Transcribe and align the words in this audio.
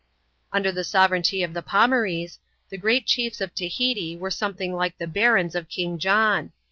Under 0.51 0.71
the 0.71 0.83
sovereignty 0.83 1.43
of 1.43 1.53
the 1.53 1.61
Pomarees, 1.61 2.39
the 2.69 2.77
great 2.79 3.05
chiefs 3.05 3.39
of 3.39 3.53
Tahiti 3.53 4.17
were 4.17 4.31
something 4.31 4.73
like 4.73 4.97
the 4.97 5.05
barons 5.05 5.53
of 5.53 5.69
King 5.69 5.99
John. 5.99 6.53